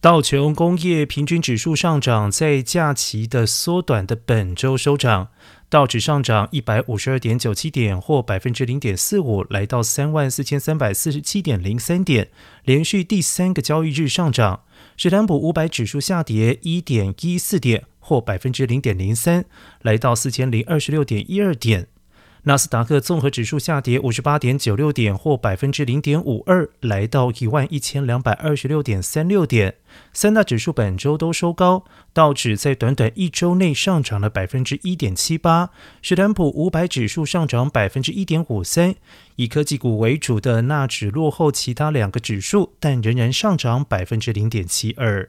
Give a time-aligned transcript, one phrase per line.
[0.00, 5.30] 道琼工业平均指数上涨，在假期的缩短的本周收涨，
[5.68, 12.28] 道指上涨一百五十二点九七点，或百分之零点四五，来到三万四千三百四十七点零三点，
[12.62, 14.60] 连续第三个交易日上涨。
[14.96, 19.46] 史坦普五百指数下跌一点一四点，或百分之零点零三，
[19.82, 21.88] 来到四千零二十六点一二点。
[22.48, 29.74] 纳斯达克综合指数下跌五十八点九六点，或百分之零点五二，来到一万一千两百二十六点三六点。
[30.14, 31.84] 三大指数本周都收高，
[32.14, 35.68] 道指在短短一周内上涨了百分之一点七八，
[36.00, 38.94] 史坦普五百指数上涨百分之一点五三。
[39.36, 45.28] 以科技股为主的纳指落后其他两个指数，但仍然上涨百分之零点七二。